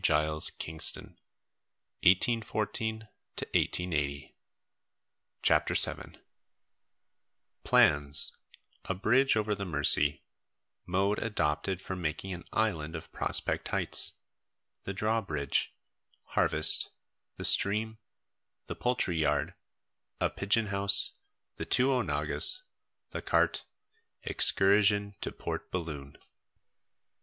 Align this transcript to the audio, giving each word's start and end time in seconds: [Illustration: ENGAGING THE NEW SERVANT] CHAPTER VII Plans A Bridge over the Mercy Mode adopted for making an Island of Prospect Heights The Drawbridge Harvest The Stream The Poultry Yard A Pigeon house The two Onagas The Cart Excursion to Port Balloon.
[Illustration: 0.09 1.15
ENGAGING 2.01 2.39
THE 2.41 3.05
NEW 3.53 3.85
SERVANT] 3.85 4.25
CHAPTER 5.43 5.75
VII 5.75 6.17
Plans 7.63 8.35
A 8.85 8.95
Bridge 8.95 9.35
over 9.37 9.53
the 9.53 9.65
Mercy 9.67 10.23
Mode 10.87 11.19
adopted 11.19 11.83
for 11.83 11.95
making 11.95 12.33
an 12.33 12.45
Island 12.51 12.95
of 12.95 13.11
Prospect 13.11 13.67
Heights 13.67 14.13
The 14.85 14.93
Drawbridge 14.95 15.71
Harvest 16.29 16.89
The 17.37 17.45
Stream 17.45 17.99
The 18.65 18.73
Poultry 18.75 19.19
Yard 19.19 19.53
A 20.19 20.31
Pigeon 20.31 20.65
house 20.69 21.13
The 21.57 21.65
two 21.65 21.91
Onagas 21.91 22.63
The 23.11 23.21
Cart 23.21 23.65
Excursion 24.23 25.13
to 25.21 25.31
Port 25.31 25.69
Balloon. 25.69 26.17